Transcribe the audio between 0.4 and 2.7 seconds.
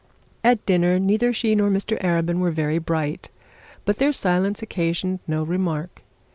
At dinner neither she nor Mr Arabin were